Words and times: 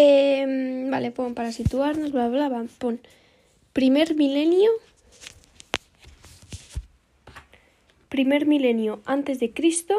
Em, 0.00 0.90
vale, 0.90 1.10
pon 1.10 1.34
para 1.34 1.50
situarnos, 1.50 2.12
bla, 2.12 2.28
bla, 2.28 2.48
bla, 2.48 2.64
pon 2.78 3.00
primer 3.72 4.14
milenio. 4.14 4.70
Primer 8.08 8.46
milenio 8.46 9.00
antes 9.06 9.40
de 9.40 9.50
Cristo. 9.50 9.94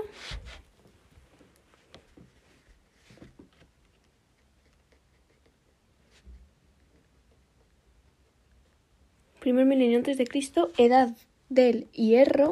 Primer 9.41 9.65
milenio 9.65 9.97
antes 9.97 10.17
de 10.17 10.25
Cristo, 10.25 10.71
edad 10.77 11.09
del 11.49 11.91
hierro. 11.91 12.51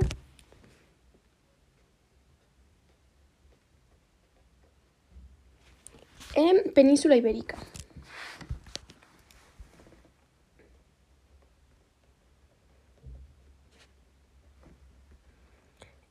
En 6.37 6.71
península 6.71 7.15
ibérica. 7.15 7.57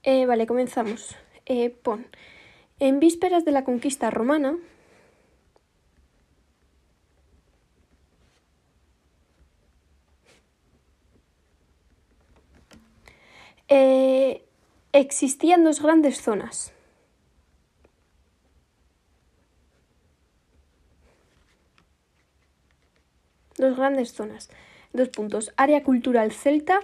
Eh, 0.02 0.26
vale, 0.26 0.48
comenzamos. 0.48 1.16
Eh, 1.46 1.70
pon. 1.70 2.06
En 2.80 2.98
vísperas 2.98 3.44
de 3.44 3.52
la 3.52 3.62
conquista 3.64 4.10
romana, 4.10 4.58
eh, 13.68 14.44
existían 14.92 15.62
dos 15.62 15.80
grandes 15.80 16.20
zonas. 16.20 16.72
Dos 23.58 23.75
grandes 23.86 24.12
zonas. 24.12 24.50
Dos 24.92 25.08
puntos. 25.08 25.52
Área 25.56 25.82
cultural 25.82 26.32
celta. 26.32 26.80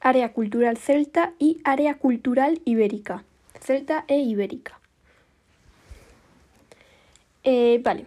Área 0.00 0.32
cultural 0.32 0.76
celta 0.76 1.32
y 1.38 1.60
área 1.64 1.98
cultural 1.98 2.60
ibérica. 2.64 3.24
Celta 3.60 4.04
e 4.08 4.18
ibérica. 4.18 4.78
Eh, 7.44 7.80
vale. 7.82 8.06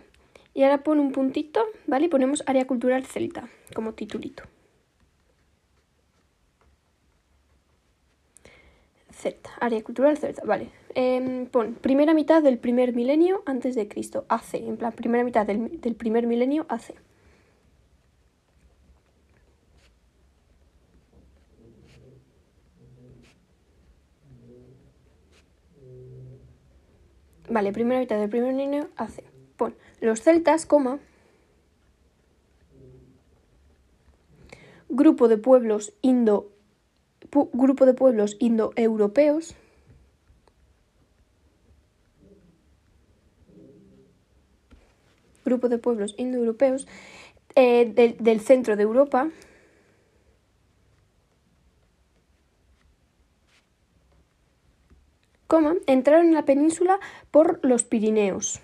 Y 0.54 0.64
ahora 0.64 0.84
pon 0.84 1.00
un 1.00 1.12
puntito, 1.12 1.66
¿vale? 1.88 2.06
Y 2.06 2.10
ponemos 2.10 2.44
área 2.46 2.68
cultural 2.68 3.06
celta 3.06 3.48
como 3.74 3.94
titulito. 3.94 4.44
Celta, 9.22 9.52
área 9.60 9.84
cultural 9.84 10.18
celta, 10.18 10.42
vale. 10.46 10.70
Em, 10.96 11.46
pon 11.46 11.76
primera 11.76 12.14
mitad 12.16 12.42
del 12.42 12.58
primer 12.58 12.96
milenio 12.96 13.44
antes 13.46 13.76
de 13.76 13.88
Cristo, 13.88 14.26
AC, 14.30 14.56
en 14.56 14.78
plan, 14.78 14.94
primera 14.94 15.24
mitad 15.24 15.46
del, 15.46 15.80
del 15.80 15.96
primer 15.96 16.26
milenio 16.26 16.66
AC. 16.70 16.96
Vale, 27.48 27.72
primera 27.72 28.00
mitad 28.00 28.18
del 28.18 28.30
primer 28.30 28.54
milenio 28.54 28.90
AC. 28.96 29.24
Pon 29.56 29.76
los 30.00 30.22
celtas, 30.22 30.66
coma. 30.66 30.98
Grupo 34.90 35.28
de 35.28 35.38
pueblos 35.38 35.94
indo 36.02 36.50
grupo 37.54 37.86
de 37.86 37.94
pueblos 37.94 38.36
indoeuropeos. 38.40 39.56
Grupo 45.46 45.70
de 45.70 45.78
pueblos 45.78 46.16
indoeuropeos 46.18 46.88
eh, 47.56 47.92
del, 47.94 48.18
del 48.18 48.42
centro 48.42 48.76
de 48.76 48.84
Europa. 48.84 49.30
Entraron 55.86 56.28
en 56.28 56.34
la 56.34 56.46
península 56.46 57.00
por 57.30 57.60
los 57.64 57.84
Pirineos. 57.84 58.62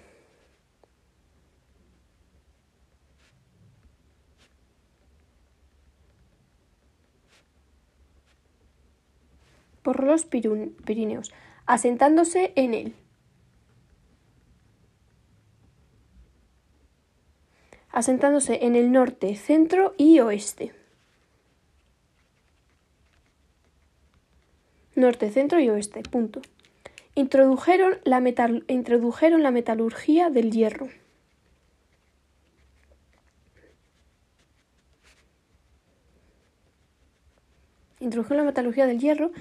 Por 9.87 10.03
los 10.03 10.25
Pirineos, 10.25 11.31
asentándose 11.65 12.51
en 12.57 12.73
él. 12.73 12.93
Asentándose 17.89 18.65
en 18.65 18.75
el 18.75 18.91
norte, 18.91 19.33
centro 19.37 19.93
y 19.97 20.19
oeste. 20.19 20.73
Norte, 24.95 25.31
centro 25.31 25.61
y 25.61 25.69
oeste. 25.69 26.03
Punto. 26.03 26.41
Introdujeron 27.15 27.93
la, 28.03 28.19
metal- 28.19 28.65
introdujeron 28.67 29.41
la 29.41 29.51
metalurgia 29.51 30.29
del 30.29 30.51
hierro. 30.51 30.89
Introdujeron 37.99 38.43
la 38.43 38.51
metalurgia 38.51 38.85
del 38.85 38.99
hierro 38.99 39.31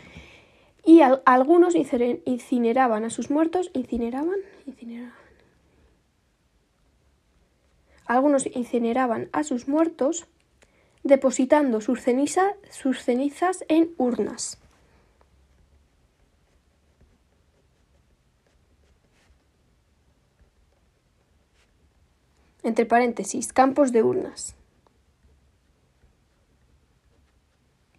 y 0.86 1.00
al- 1.02 1.20
algunos 1.26 1.74
incineraban 1.74 3.04
a 3.04 3.10
sus 3.10 3.28
muertos. 3.30 3.70
¿Incineraban? 3.74 4.38
Incineraban. 4.66 5.12
Algunos 8.06 8.46
incineraban 8.46 9.28
a 9.32 9.42
sus 9.42 9.66
muertos 9.66 10.26
depositando 11.02 11.80
sus, 11.80 12.04
sus 12.70 13.02
cenizas 13.02 13.64
en 13.68 13.90
urnas. 13.98 14.58
Entre 22.62 22.86
paréntesis, 22.86 23.52
campos 23.52 23.92
de 23.92 24.02
urnas. 24.02 24.54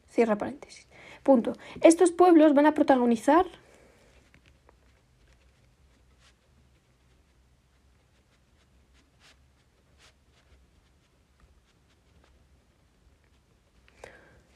Cierra 0.09 0.37
paréntesis. 0.37 0.87
Punto. 1.27 1.57
Estos 1.81 2.11
pueblos 2.11 2.53
van 2.53 2.67
a 2.67 2.73
protagonizar 2.73 3.45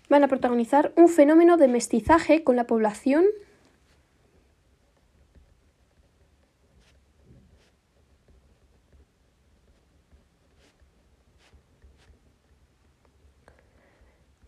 van 0.08 0.24
a 0.24 0.30
protagonizar 0.30 0.94
un 0.96 1.10
fenómeno 1.10 1.58
de 1.58 1.68
mestizaje 1.68 2.46
con 2.46 2.56
la 2.56 2.68
población 2.68 3.26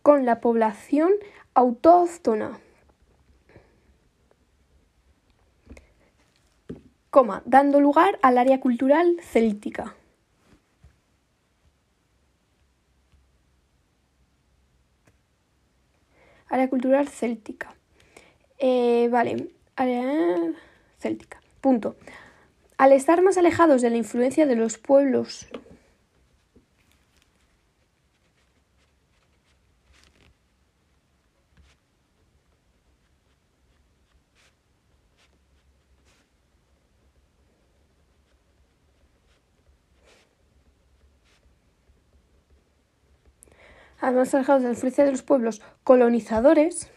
con 0.04 0.26
la 0.26 0.42
población 0.42 1.12
autóctona. 1.54 2.60
Coma, 7.08 7.42
dando 7.46 7.80
lugar 7.80 8.18
al 8.20 8.36
área 8.36 8.60
cultural 8.60 9.16
céltica. 9.22 9.96
Área 16.48 16.68
cultural 16.68 17.08
céltica. 17.08 17.74
Eh, 18.58 19.08
vale, 19.10 19.54
área 19.74 20.52
céltica. 20.98 21.40
Punto. 21.62 21.96
Al 22.76 22.92
estar 22.92 23.22
más 23.22 23.38
alejados 23.38 23.80
de 23.80 23.88
la 23.88 23.96
influencia 23.96 24.44
de 24.44 24.56
los 24.56 24.76
pueblos 24.76 25.48
además 44.06 44.34
alejados 44.34 44.62
de 44.62 44.68
la 44.68 45.04
de 45.04 45.10
los 45.10 45.22
pueblos 45.22 45.62
colonizadores, 45.82 46.90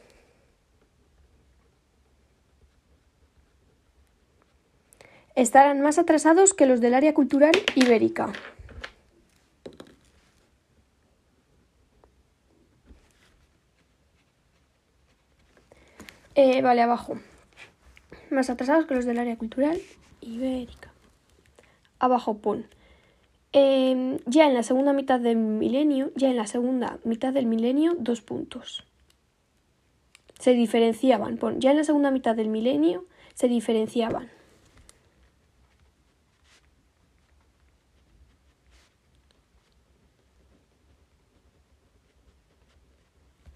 estarán 5.36 5.82
más 5.82 6.00
atrasados 6.00 6.54
que 6.54 6.66
los 6.66 6.82
del 6.82 6.96
área 6.96 7.14
cultural 7.14 7.52
ibérica. 7.76 8.34
Eh, 16.36 16.62
vale, 16.62 16.82
abajo. 16.82 17.20
Más 18.30 18.50
atrasados 18.50 18.86
que 18.86 18.96
los 18.96 19.06
del 19.06 19.20
área 19.20 19.38
cultural 19.38 19.80
ibérica. 20.22 20.92
Abajo 22.00 22.38
pon. 22.38 22.68
Em, 23.58 24.20
ya 24.26 24.46
en 24.48 24.54
la 24.54 24.62
segunda 24.62 24.94
mitad 24.94 25.20
del 25.20 25.38
milenio, 25.38 26.12
ya 26.16 26.30
en 26.30 26.36
la 26.36 26.46
segunda 26.46 27.00
mitad 27.04 27.34
del 27.34 27.48
milenio, 27.48 27.96
dos 27.98 28.22
puntos. 28.22 28.84
Se 30.40 30.54
diferenciaban. 30.54 31.38
Pon, 31.38 31.60
ya 31.60 31.72
en 31.72 31.78
la 31.78 31.84
segunda 31.84 32.12
mitad 32.12 32.36
del 32.36 32.50
milenio 32.50 33.06
se 33.34 33.48
diferenciaban. 33.48 34.30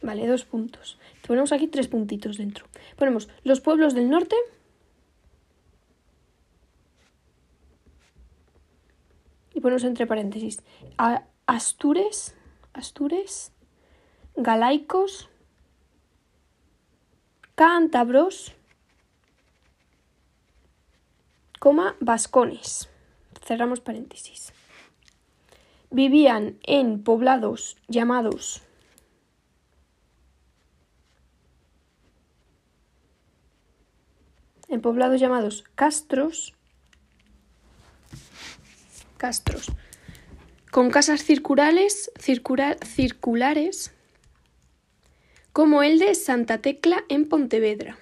Vale, 0.01 0.25
dos 0.25 0.45
puntos. 0.45 0.97
Ponemos 1.27 1.51
aquí 1.51 1.67
tres 1.67 1.87
puntitos 1.87 2.37
dentro. 2.37 2.65
Ponemos 2.97 3.29
los 3.43 3.61
pueblos 3.61 3.93
del 3.93 4.09
norte. 4.09 4.35
Ponemos 9.61 9.83
entre 9.83 10.07
paréntesis 10.07 10.63
Astures, 11.45 12.35
Astures, 12.73 13.51
Galaicos, 14.35 15.29
Cántabros, 17.55 18.55
coma, 21.59 21.95
Vascones. 21.99 22.89
Cerramos 23.45 23.81
paréntesis. 23.81 24.53
Vivían 25.91 26.57
en 26.63 27.03
poblados 27.03 27.77
llamados 27.87 28.63
en 34.71 34.81
poblados 34.81 35.19
llamados 35.19 35.65
castros, 35.75 36.55
castros, 39.21 39.71
con 40.71 40.89
casas 40.89 41.23
circulares, 41.23 42.11
circula- 42.17 42.77
circulares, 42.83 43.91
como 45.53 45.83
el 45.83 45.99
de 45.99 46.15
Santa 46.15 46.57
Tecla 46.57 47.03
en 47.07 47.29
Pontevedra. 47.29 47.99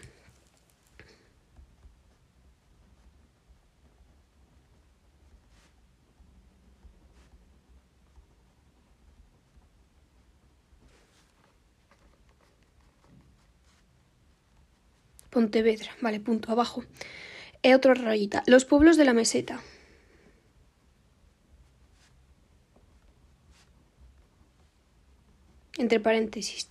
Pontevedra, 15.29 15.91
vale, 16.01 16.21
punto 16.21 16.53
abajo. 16.53 16.85
E 17.61 17.75
otra 17.75 17.93
rayita. 17.93 18.41
Los 18.47 18.63
pueblos 18.63 18.95
de 18.95 19.03
la 19.03 19.13
meseta. 19.13 19.59
Entre 25.77 25.99
paréntesis. 25.99 26.69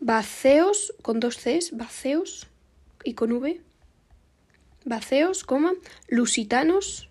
Baceos 0.00 0.94
con 1.02 1.20
dos 1.20 1.36
Cs, 1.36 1.76
baceos 1.76 2.46
y 3.04 3.14
con 3.14 3.32
V. 3.32 3.60
Baceos, 4.84 5.44
coma, 5.44 5.74
lusitanos. 6.08 7.10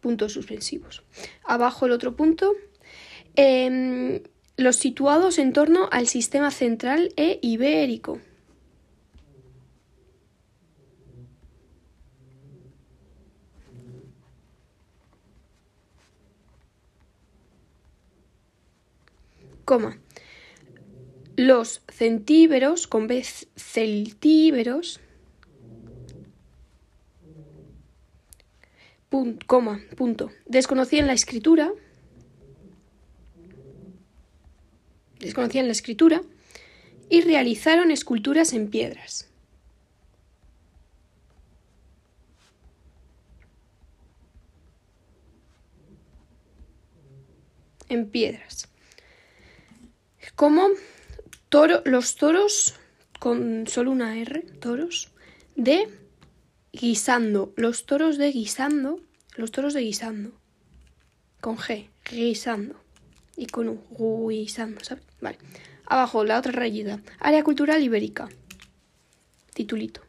Puntos 0.00 0.32
suspensivos. 0.32 1.02
Abajo 1.44 1.86
el 1.86 1.92
otro 1.92 2.16
punto. 2.16 2.52
Em, 3.36 4.22
los 4.56 4.76
situados 4.76 5.38
en 5.38 5.52
torno 5.52 5.88
al 5.90 6.06
sistema 6.06 6.50
central 6.50 7.12
e 7.16 7.38
ibérico. 7.42 8.20
Los 21.36 21.82
centíberos, 21.88 22.88
con 22.88 23.06
B 23.06 23.24
celtíberos, 23.56 25.00
pun- 29.10 29.38
coma, 29.46 29.80
punto. 29.96 30.30
Desconocían 30.46 31.06
la 31.06 31.12
escritura, 31.12 31.72
desconocían 35.20 35.66
la 35.66 35.72
escritura 35.72 36.22
y 37.08 37.20
realizaron 37.20 37.90
esculturas 37.92 38.52
en 38.52 38.70
piedras. 38.70 39.28
En 47.88 48.08
piedras. 48.08 48.68
Como 50.40 50.70
toro, 51.50 51.82
los 51.84 52.14
toros 52.14 52.74
con 53.18 53.66
solo 53.66 53.90
una 53.90 54.16
R, 54.16 54.40
toros 54.58 55.10
de 55.54 55.86
guisando, 56.72 57.52
los 57.56 57.84
toros 57.84 58.16
de 58.16 58.32
guisando, 58.32 59.00
los 59.36 59.52
toros 59.52 59.74
de 59.74 59.82
guisando, 59.82 60.32
con 61.42 61.58
G, 61.58 61.90
guisando 62.10 62.74
y 63.36 63.48
con 63.48 63.68
U, 63.68 64.30
guisando. 64.30 64.80
Vale. 65.20 65.36
Abajo 65.84 66.24
la 66.24 66.38
otra 66.38 66.52
rayita, 66.52 67.02
área 67.18 67.44
cultural 67.44 67.82
ibérica, 67.82 68.30
titulito. 69.52 70.00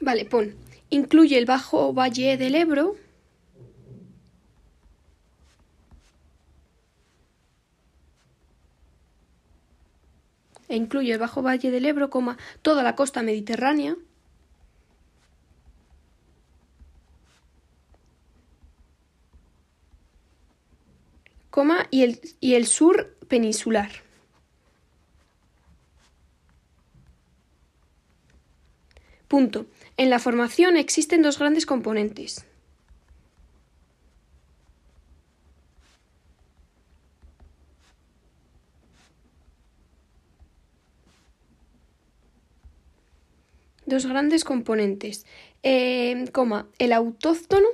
Vale, 0.00 0.24
pon, 0.24 0.56
incluye 0.90 1.38
el 1.38 1.46
bajo 1.46 1.92
valle 1.94 2.36
del 2.36 2.56
Ebro, 2.56 2.96
e 10.68 10.76
incluye 10.76 11.12
el 11.12 11.18
bajo 11.18 11.42
valle 11.42 11.70
del 11.70 11.86
Ebro, 11.86 12.10
coma, 12.10 12.38
toda 12.62 12.82
la 12.82 12.94
costa 12.94 13.22
mediterránea, 13.22 13.96
coma, 21.50 21.86
y 21.90 22.02
el, 22.02 22.20
y 22.40 22.54
el 22.54 22.66
sur 22.66 23.16
peninsular. 23.28 23.90
Punto. 29.28 29.66
En 29.96 30.10
la 30.10 30.18
formación 30.18 30.76
existen 30.76 31.22
dos 31.22 31.38
grandes 31.38 31.66
componentes. 31.66 32.46
Dos 43.86 44.04
grandes 44.06 44.44
componentes. 44.44 45.26
Eh, 45.62 46.24
coma, 46.32 46.68
el 46.78 46.92
autóctono, 46.92 47.68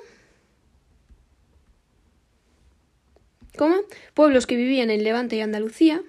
coma, 3.57 3.81
pueblos 4.14 4.47
que 4.47 4.57
vivían 4.57 4.90
en 4.90 5.04
Levante 5.04 5.37
y 5.37 5.40
Andalucía, 5.40 6.02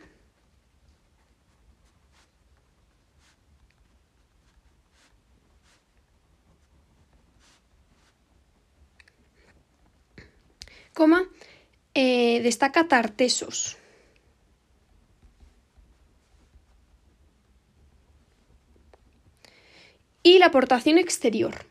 coma, 10.93 11.27
eh, 11.93 12.41
destaca 12.43 12.87
Tartesos. 12.87 13.77
Y 20.23 20.39
la 20.39 20.47
aportación 20.47 20.97
exterior. 20.97 21.65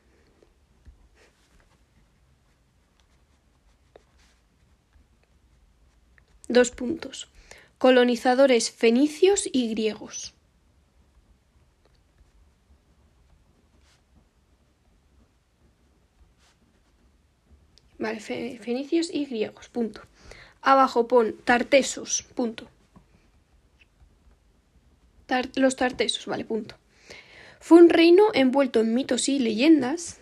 Dos 6.49 6.71
puntos. 6.71 7.29
Colonizadores 7.79 8.71
fenicios 8.71 9.49
y 9.53 9.71
griegos. 9.71 10.35
Vale, 17.99 18.21
fe- 18.21 18.59
fenicios 18.61 19.09
y 19.13 19.25
griegos, 19.27 19.69
punto. 19.69 20.01
Abajo 20.61 21.09
pon 21.09 21.27
tartesos, 21.45 22.23
punto. 22.35 22.69
Los 25.57 25.77
tartesos, 25.77 26.27
vale, 26.27 26.45
punto. 26.45 26.75
Fue 27.63 27.79
un 27.79 27.89
reino 27.89 28.25
envuelto 28.35 28.81
en 28.81 28.93
mitos 28.93 29.29
y 29.29 29.39
leyendas. 29.39 30.19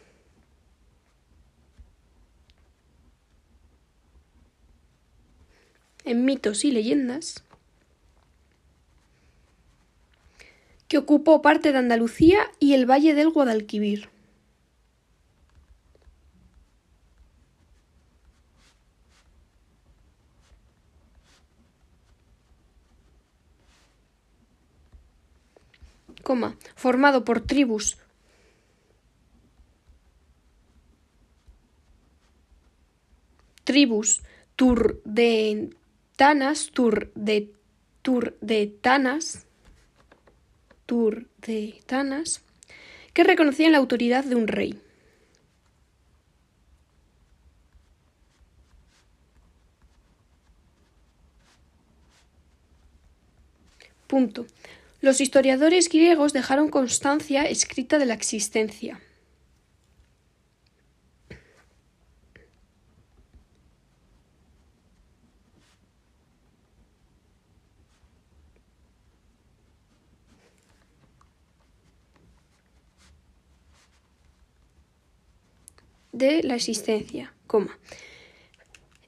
En 6.05 6.27
mitos 6.27 6.67
y 6.67 6.71
leyendas. 6.71 7.43
que 10.87 10.99
ocupó 10.99 11.41
parte 11.41 11.71
de 11.71 11.79
Andalucía 11.79 12.41
y 12.59 12.75
el 12.75 12.85
valle 12.85 13.15
del 13.15 13.31
Guadalquivir. 13.31 14.09
Coma, 26.23 26.57
formado 26.77 27.25
por 27.25 27.41
tribus 27.41 27.97
tribus 33.65 34.23
turdetanas, 34.57 36.71
tur 36.73 37.13
de 37.15 37.53
turdetanas, 38.03 39.47
turdetanas, 40.87 42.43
que 43.15 43.25
reconocían 43.25 43.73
la 43.73 43.79
autoridad 43.79 44.25
de 44.25 44.35
un 44.35 44.49
rey. 44.49 44.79
Punto. 54.09 54.45
Los 55.01 55.21
historiadores 55.21 55.89
griegos 55.89 56.33
dejaron 56.33 56.69
constancia 56.69 57.45
escrita 57.45 57.99
de 57.99 58.07
la 58.07 58.15
existencia. 58.15 59.01
de 76.13 76.43
la 76.43 76.57
existencia. 76.57 77.33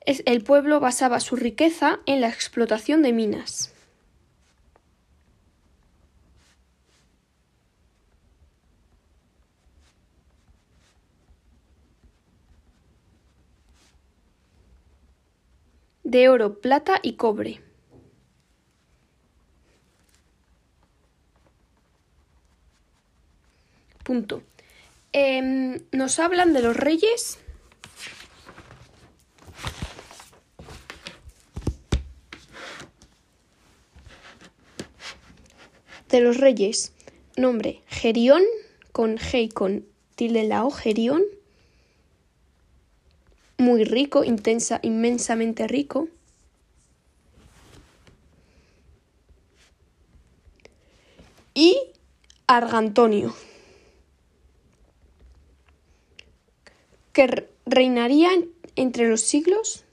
El 0.06 0.42
pueblo 0.42 0.80
basaba 0.80 1.20
su 1.20 1.36
riqueza 1.36 2.00
en 2.06 2.22
la 2.22 2.28
explotación 2.28 3.02
de 3.02 3.12
minas. 3.12 3.71
De 16.12 16.28
oro, 16.28 16.60
plata 16.60 17.00
y 17.02 17.14
cobre. 17.14 17.62
Punto. 24.04 24.42
Em, 25.12 25.78
nos 25.90 26.18
hablan 26.18 26.52
de 26.52 26.60
los 26.60 26.76
reyes. 26.76 27.38
De 36.10 36.20
los 36.20 36.36
reyes. 36.36 36.92
Nombre: 37.38 37.80
Gerión, 37.86 38.42
con 38.92 39.16
G 39.16 39.44
y 39.44 39.48
con 39.48 39.86
la 40.18 40.66
O, 40.66 40.70
Gerión. 40.70 41.22
Muy 43.62 43.84
rico, 43.84 44.24
intensa, 44.24 44.80
inmensamente 44.82 45.68
rico. 45.68 46.08
Y 51.54 51.76
Argantonio. 52.48 53.32
que 57.12 57.46
reinaría 57.64 58.30
entre 58.74 59.08
los 59.08 59.20
siglos 59.20 59.84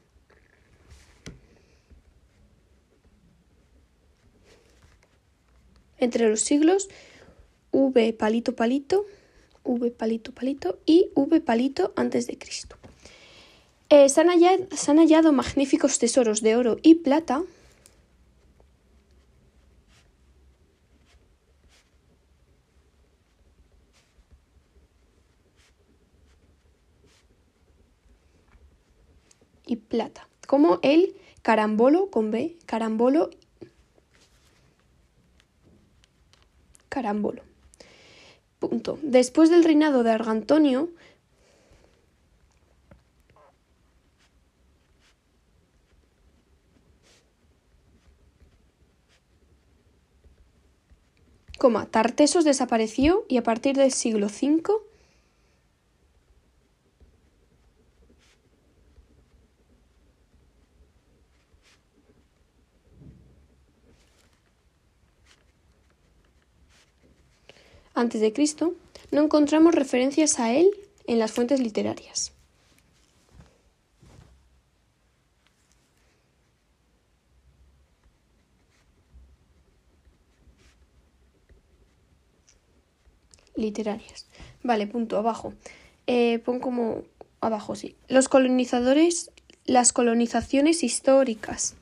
entre 6.00 6.28
los 6.28 6.42
siglos 6.42 6.90
V 7.72 8.14
palito 8.14 8.56
palito, 8.56 9.06
V 9.64 9.92
palito 9.92 10.34
palito 10.34 10.80
y 10.88 11.12
V 11.14 11.42
palito 11.42 11.94
antes 11.96 12.26
de 12.26 12.38
Cristo. 12.40 12.79
Eh, 13.90 14.08
se, 14.08 14.22
han 14.22 14.28
hallado, 14.30 14.68
se 14.72 14.92
han 14.92 14.98
hallado 15.00 15.32
magníficos 15.32 15.98
tesoros 15.98 16.42
de 16.42 16.56
oro 16.56 16.78
y 16.84 16.96
plata 16.96 17.44
y 29.70 29.76
plata, 29.76 30.28
como 30.48 30.80
el 30.82 31.16
carambolo 31.42 32.10
con 32.10 32.32
B, 32.32 32.58
carambolo, 32.66 33.30
carambolo. 36.90 37.44
Punto. 38.60 39.00
Después 39.02 39.50
del 39.50 39.64
reinado 39.64 40.04
de 40.04 40.12
Argantonio, 40.12 40.90
coma, 51.60 51.86
Tartesos 51.86 52.46
desapareció 52.46 53.26
y 53.28 53.38
a 53.38 53.44
partir 53.44 53.76
del 53.76 53.92
siglo 53.92 54.28
V 54.28 54.64
antes 67.94 68.22
de 68.22 68.34
Cristo, 68.34 68.74
no 69.12 69.22
encontramos 69.22 69.76
referencias 69.76 70.40
a 70.40 70.54
él 70.54 70.72
en 71.06 71.20
las 71.20 71.32
fuentes 71.32 71.60
literarias. 71.60 72.39
Literarias. 83.60 84.28
Vale, 84.64 84.88
punto, 84.88 85.18
abajo. 85.18 85.54
Eh, 86.08 86.40
pon 86.40 86.60
como 86.60 87.04
abajo, 87.42 87.76
sí. 87.76 87.96
Los 88.08 88.30
colonizadores, 88.30 89.32
las 89.66 89.94
colonizaciones 89.94 90.84
históricas. 90.84 91.76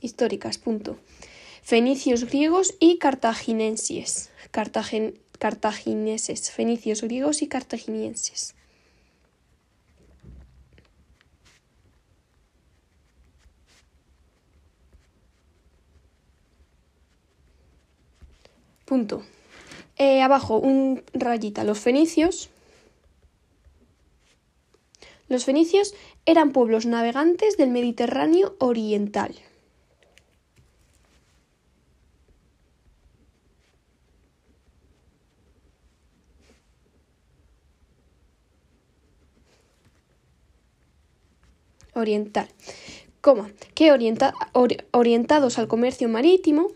históricas. 0.00 0.58
Punto. 0.58 0.96
Fenicios 1.62 2.24
griegos 2.24 2.74
y 2.80 2.98
cartaginenses. 2.98 4.30
cartagineses. 4.50 6.50
Fenicios 6.50 7.02
griegos 7.02 7.42
y 7.42 7.48
cartaginenses. 7.48 8.54
Punto. 18.98 19.22
Eh, 19.96 20.22
abajo, 20.22 20.58
un 20.58 21.04
rayita. 21.12 21.62
Los 21.62 21.78
fenicios. 21.78 22.50
Los 25.28 25.44
fenicios 25.44 25.94
eran 26.26 26.50
pueblos 26.50 26.84
navegantes 26.84 27.56
del 27.56 27.70
Mediterráneo 27.70 28.56
oriental. 28.58 29.36
oriental, 41.94 42.48
coma, 43.20 43.50
que 43.74 43.90
orienta, 43.90 44.32
orientados 44.92 45.58
al 45.58 45.66
comercio 45.66 46.08
marítimo, 46.08 46.68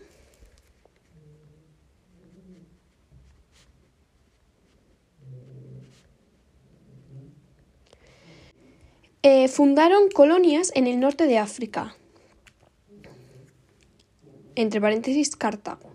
Eh, 9.25 9.47
fundaron 9.47 10.09
colonias 10.09 10.73
en 10.75 10.85
el 10.85 10.99
norte 10.99 11.27
de 11.27 11.37
África. 11.37 11.95
Entre 14.55 14.81
paréntesis, 14.81 15.37
Cartago. 15.37 15.89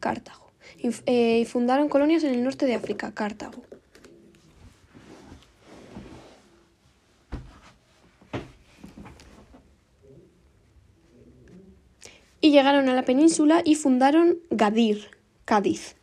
Cartago. 0.00 0.50
Y 0.76 0.90
eh, 1.06 1.44
fundaron 1.44 1.88
colonias 1.88 2.24
en 2.24 2.34
el 2.34 2.42
norte 2.42 2.66
de 2.66 2.74
África, 2.74 3.14
Cartago. 3.14 3.62
Y 12.40 12.50
llegaron 12.50 12.88
a 12.88 12.94
la 12.94 13.04
península 13.04 13.62
y 13.64 13.76
fundaron 13.76 14.38
Gadir, 14.50 15.08
Cádiz. 15.44 15.94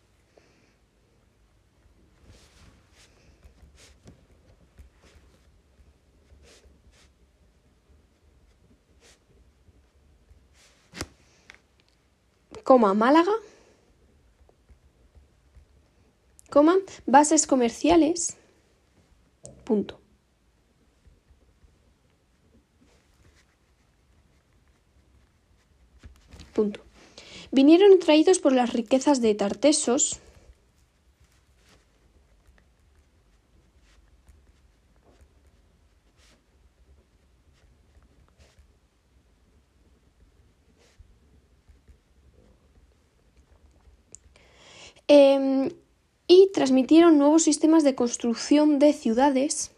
Coma 12.64 12.94
Málaga. 12.94 13.34
Bases 17.06 17.48
comerciales. 17.48 18.38
Punto. 19.64 20.00
Punto. 26.54 26.82
Vinieron 27.52 28.00
traídos 28.00 28.40
por 28.40 28.54
las 28.54 28.74
riquezas 28.74 29.22
de 29.22 29.34
Tartesos, 29.36 30.20
y 46.34 46.50
transmitieron 46.52 47.20
nuevos 47.20 47.44
sistemas 47.44 47.84
de 47.84 47.94
construcción 47.94 48.80
de 48.80 48.92
ciudades. 48.94 49.72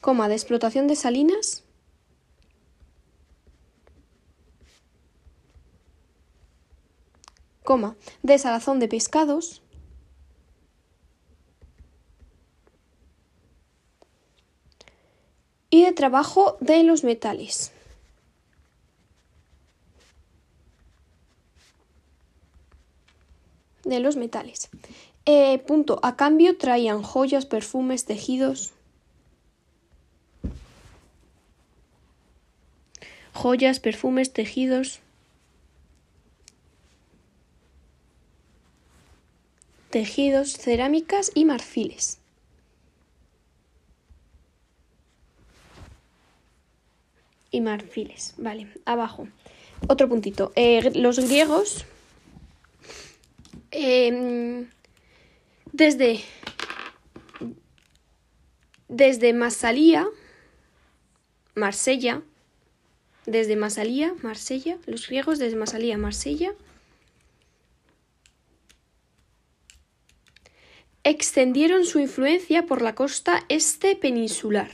Coma 0.00 0.28
de 0.28 0.34
explotación 0.34 0.86
de 0.86 0.96
salinas, 0.96 1.64
coma 7.64 7.96
de 8.22 8.38
salazón 8.38 8.80
de 8.80 8.88
pescados, 8.88 9.62
y 15.74 15.84
de 15.84 15.91
trabajo 16.02 16.56
de 16.58 16.82
los 16.82 17.04
metales. 17.04 17.70
De 23.84 24.00
los 24.00 24.16
metales. 24.16 24.68
Eh, 25.26 25.60
punto. 25.60 26.00
A 26.02 26.16
cambio 26.16 26.58
traían 26.58 27.04
joyas, 27.04 27.46
perfumes, 27.46 28.04
tejidos. 28.04 28.72
joyas, 33.32 33.78
perfumes, 33.78 34.32
tejidos. 34.32 34.98
Tejidos, 39.90 40.54
cerámicas 40.54 41.30
y 41.32 41.44
marfiles. 41.44 42.21
Y 47.52 47.60
marfiles, 47.60 48.34
vale, 48.38 48.66
abajo. 48.86 49.28
Otro 49.86 50.08
puntito. 50.08 50.52
Eh, 50.56 50.90
los 50.94 51.18
griegos, 51.20 51.84
em, 53.70 54.68
desde, 55.72 56.20
desde 58.88 59.32
Masalía, 59.34 60.08
Marsella, 61.54 62.22
desde 63.26 63.56
Masalía, 63.56 64.14
Marsella, 64.22 64.78
los 64.86 65.06
griegos 65.06 65.38
desde 65.38 65.56
Masalía, 65.56 65.98
Marsella, 65.98 66.54
extendieron 71.04 71.84
su 71.84 71.98
influencia 71.98 72.64
por 72.64 72.80
la 72.80 72.94
costa 72.94 73.44
este 73.48 73.94
peninsular. 73.96 74.70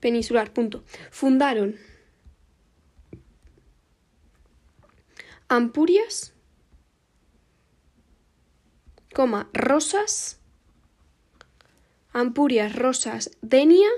Peninsular, 0.00 0.52
punto. 0.52 0.82
Fundaron 1.10 1.76
Ampurias, 5.48 6.32
coma, 9.12 9.50
rosas, 9.52 10.40
Ampurias, 12.12 12.74
Rosas, 12.74 13.30
Denia, 13.40 13.88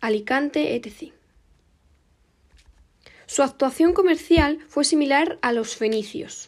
Alicante, 0.00 0.74
etc. 0.74 1.14
Su 3.26 3.42
actuación 3.42 3.92
comercial 3.92 4.58
fue 4.68 4.84
similar 4.84 5.38
a 5.42 5.52
los 5.52 5.76
fenicios. 5.76 6.47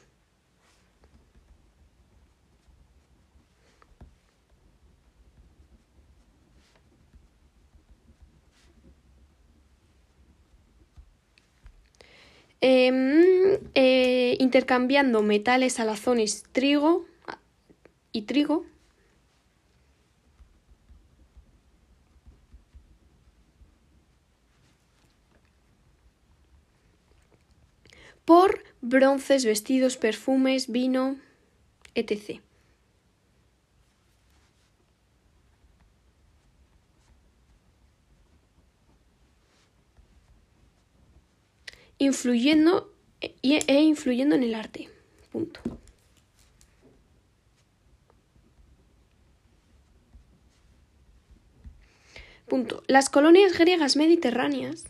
Em, 12.63 13.59
eh, 13.75 14.37
intercambiando 14.39 15.23
metales, 15.23 15.75
salazones, 15.75 16.45
trigo 16.53 17.07
y 18.13 18.23
trigo. 18.23 18.67
por 28.31 28.63
bronces, 28.81 29.45
vestidos, 29.45 29.97
perfumes, 29.97 30.71
vino, 30.71 31.17
etc. 31.97 32.41
influyendo 42.01 42.93
e 43.21 43.83
influyendo 43.83 44.35
en 44.35 44.43
el 44.43 44.55
arte. 44.55 44.89
Punto. 45.31 45.61
Punto. 52.49 52.83
Las 52.89 53.11
colonias 53.11 53.57
griegas 53.57 53.97
mediterráneas 53.97 54.87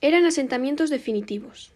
eran 0.00 0.24
asentamientos 0.24 0.88
definitivos. 0.90 1.72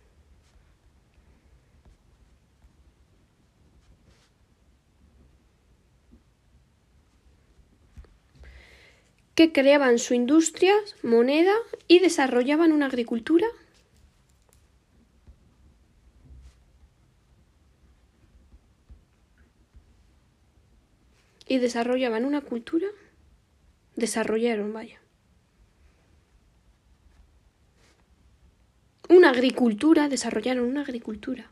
Que 9.35 9.53
creaban 9.53 9.99
su 9.99 10.15
industria, 10.15 10.75
moneda 11.03 11.55
y 11.89 11.99
desarrollaban 11.99 12.73
una 12.73 12.87
agricultura 12.87 13.47
y 21.47 21.59
desarrollaban 21.59 22.25
una 22.25 22.41
cultura, 22.41 22.89
desarrollaron, 23.97 24.73
vaya. 24.73 25.01
Una 29.09 29.31
agricultura, 29.31 30.09
desarrollaron 30.09 30.65
una 30.65 30.81
agricultura. 30.83 31.51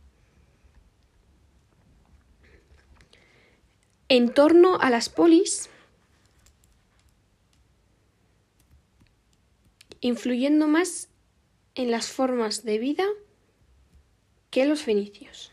En 4.08 4.32
torno 4.32 4.78
a 4.80 4.90
las 4.90 5.08
polis 5.08 5.68
influyendo 10.02 10.68
más 10.68 11.08
en 11.74 11.90
las 11.90 12.08
formas 12.08 12.64
de 12.64 12.78
vida 12.78 13.06
que 14.50 14.66
los 14.66 14.82
fenicios. 14.82 15.52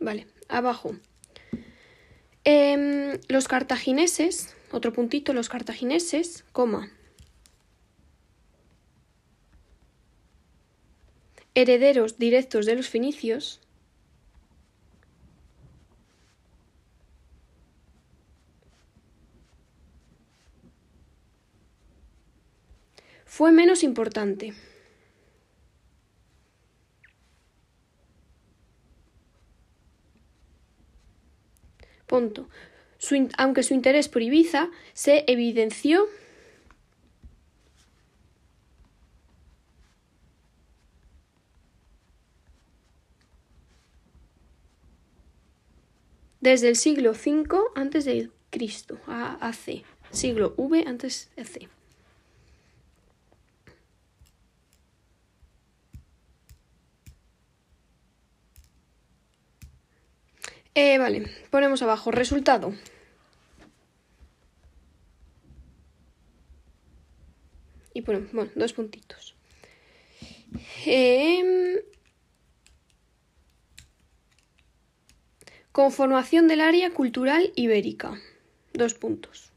Vale, 0.00 0.26
abajo. 0.48 0.96
Em, 2.42 3.20
los 3.28 3.46
cartagineses, 3.46 4.56
otro 4.72 4.92
puntito, 4.92 5.32
los 5.32 5.48
cartagineses, 5.48 6.44
coma, 6.50 6.90
Herederos 11.54 12.18
directos 12.18 12.66
de 12.66 12.76
los 12.76 12.88
fenicios. 12.88 13.60
Fue 23.26 23.50
menos 23.50 23.82
importante. 23.82 24.52
Punto. 32.06 32.46
aunque 33.38 33.62
su 33.62 33.72
interés 33.72 34.10
por 34.10 34.20
Ibiza 34.20 34.70
se 34.92 35.24
evidenció 35.28 36.06
desde 46.42 46.68
el 46.68 46.76
siglo 46.76 47.12
V 47.12 47.46
antes 47.74 48.04
de 48.04 48.28
Cristo, 48.50 48.98
AC, 49.06 49.84
siglo 50.10 50.52
V 50.58 50.84
antes 50.86 51.30
de 51.36 51.44
C. 51.44 51.68
Eh, 60.74 60.98
vale, 60.98 61.30
ponemos 61.50 61.80
abajo 61.82 62.10
resultado. 62.10 62.74
Y 67.94 68.02
ponemos, 68.02 68.32
bueno, 68.32 68.50
dos 68.56 68.72
puntitos. 68.72 69.36
Em, 70.86 71.76
conformación 75.72 76.48
del 76.48 76.60
área 76.60 76.90
cultural 76.90 77.50
ibérica. 77.56 78.20
Dos 78.74 78.94
puntos. 78.94 79.50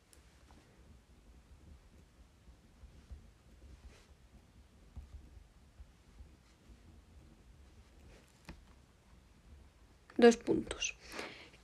Dos 10.17 10.37
puntos. 10.37 10.95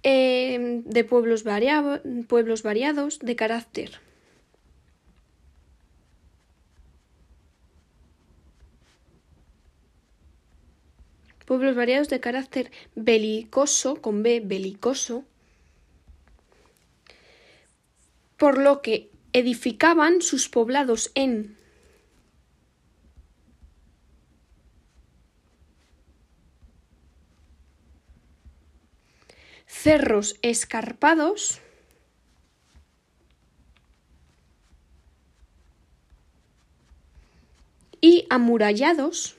Eh, 0.04 0.82
de 0.84 1.04
pueblos, 1.06 1.46
pueblos 2.28 2.64
variados 2.64 3.20
de 3.20 3.36
carácter. 3.38 4.11
Pueblos 11.52 11.76
variados 11.76 12.08
de 12.08 12.22
carácter 12.22 12.72
belicoso, 12.96 14.02
con 14.02 14.24
B, 14.24 14.40
belicoso, 14.40 15.26
por 18.38 18.58
lo 18.58 18.82
que 18.82 19.12
edificaban 19.34 20.22
sus 20.22 20.48
poblados 20.48 21.12
en 21.14 21.58
cerros 29.68 30.38
escarpados 30.42 31.60
y 38.00 38.26
amurallados, 38.30 39.36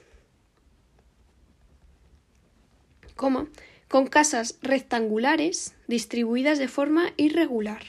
con 3.88 4.06
casas 4.06 4.58
rectangulares 4.62 5.74
distribuidas 5.86 6.58
de 6.58 6.66
forma 6.66 7.12
irregular. 7.16 7.82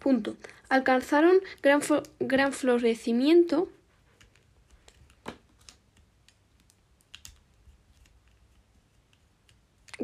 Punto. 0.00 0.36
Alcanzaron 0.68 1.36
gran, 1.62 1.80
gran 2.18 2.52
florecimiento 2.52 3.68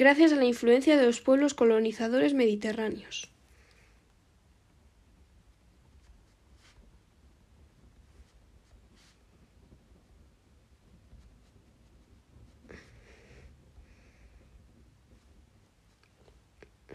gracias 0.01 0.33
a 0.33 0.37
la 0.37 0.47
influencia 0.47 0.97
de 0.97 1.05
los 1.05 1.21
pueblos 1.21 1.53
colonizadores 1.53 2.33
mediterráneos. 2.33 3.31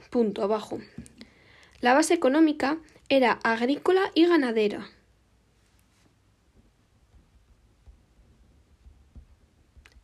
Punto 0.10 0.42
abajo. 0.42 0.80
La 1.82 1.94
base 1.94 2.16
económica 2.16 2.80
era 3.08 3.34
agrícola 3.44 4.10
y 4.16 4.26
ganadera. 4.26 4.90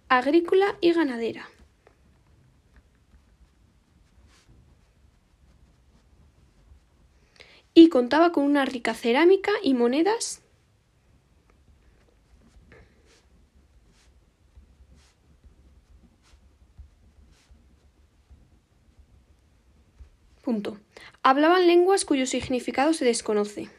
Agrícola 0.07 0.77
y 0.81 0.93
ganadera. 0.93 1.49
Y 7.73 7.89
contaba 7.89 8.31
con 8.31 8.43
una 8.43 8.65
rica 8.65 8.93
cerámica 8.93 9.51
y 9.63 9.73
monedas 9.73 10.41
Punto. 20.41 20.79
Hablaban 21.21 21.67
lenguas 21.67 22.03
cuyo 22.03 22.25
significado 22.25 22.93
se 22.93 23.05
desconoce. 23.05 23.69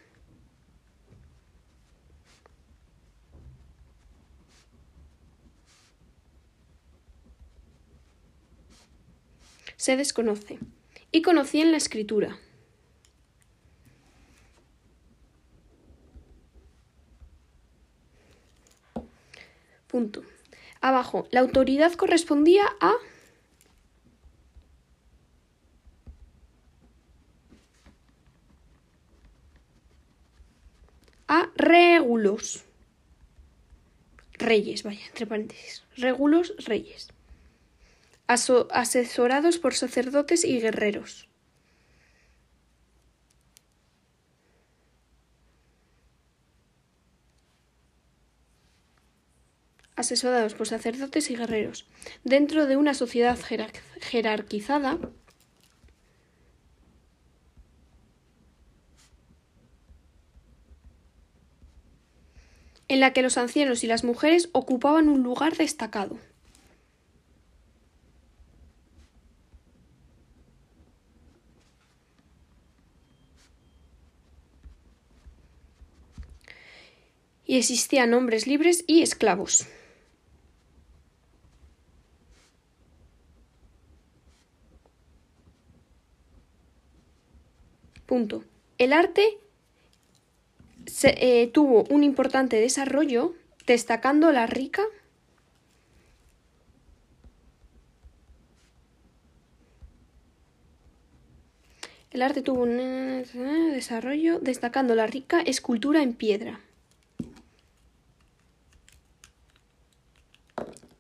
Se 9.77 9.97
desconoce. 9.97 10.61
Y 11.11 11.23
conocían 11.23 11.73
la 11.73 11.79
escritura. 11.79 12.39
Punto. 19.93 20.23
Abajo, 20.81 21.29
la 21.31 21.41
autoridad 21.41 21.93
correspondía 21.93 22.65
a 22.81 22.95
a 31.29 31.51
regulos. 31.57 32.65
Reyes, 34.39 34.83
vaya, 34.83 35.05
entre 35.09 35.27
paréntesis. 35.27 35.85
Regulos 35.99 36.55
reyes. 36.65 37.09
asesorados 38.27 39.59
por 39.59 39.75
sacerdotes 39.75 40.43
y 40.43 40.59
guerreros. 40.59 41.29
Asesorados 49.97 50.55
por 50.55 50.67
sacerdotes 50.67 51.31
y 51.31 51.37
guerreros. 51.37 51.87
Dentro 52.25 52.67
de 52.67 52.77
una 52.77 52.95
sociedad 52.95 53.39
jerarquizada, 54.01 54.99
en 62.89 63.01
la 63.01 63.13
que 63.15 63.23
los 63.23 63.39
ancianos 63.39 63.85
y 63.85 63.87
las 63.87 64.05
mujeres 64.05 64.51
ocupaban 64.53 65.09
un 65.09 65.23
lugar 65.23 65.57
destacado. 65.57 66.19
Y 77.47 77.57
existían 77.57 78.15
hombres 78.15 78.47
libres 78.47 78.85
y 78.87 79.03
esclavos. 79.03 79.67
El 88.77 88.93
arte 88.93 89.39
eh, 91.03 91.47
tuvo 91.51 91.85
un 91.89 92.05
importante 92.05 92.57
desarrollo 92.57 93.35
destacando 93.67 94.31
la 94.33 94.47
rica 94.47 94.83
El 102.11 102.21
arte 102.21 102.43
tuvo 102.43 102.65
un 102.65 102.79
eh, 102.79 103.25
desarrollo 103.73 104.39
destacando 104.41 104.95
la 104.95 105.07
rica 105.07 105.41
escultura 105.41 106.03
en 106.03 106.13
piedra. 106.13 106.61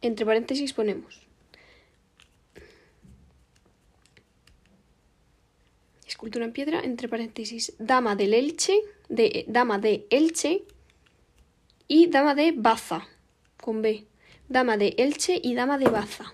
Entre 0.00 0.24
paréntesis 0.24 0.72
ponemos. 0.72 1.31
Escultura 6.22 6.44
en 6.44 6.52
piedra, 6.52 6.80
entre 6.84 7.08
paréntesis, 7.08 7.74
dama 7.80 8.14
del 8.14 8.32
Elche, 8.32 8.78
de 9.08 9.44
dama 9.48 9.80
de 9.80 10.06
Elche 10.08 10.62
y 11.88 12.06
dama 12.06 12.36
de 12.36 12.52
Baza, 12.52 13.08
con 13.60 13.82
B. 13.82 14.06
Dama 14.48 14.76
de 14.76 14.94
Elche 14.98 15.40
y 15.42 15.56
dama 15.56 15.78
de 15.78 15.86
Baza. 15.86 16.32